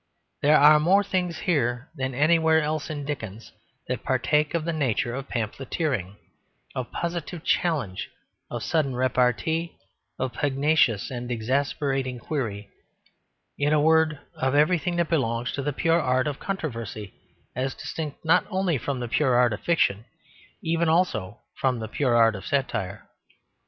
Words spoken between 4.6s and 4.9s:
the